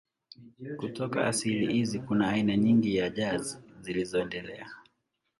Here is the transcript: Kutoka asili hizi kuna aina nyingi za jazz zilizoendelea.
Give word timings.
Kutoka 0.77 1.25
asili 1.27 1.73
hizi 1.73 1.99
kuna 1.99 2.29
aina 2.29 2.57
nyingi 2.57 2.99
za 2.99 3.09
jazz 3.09 3.55
zilizoendelea. 3.81 4.69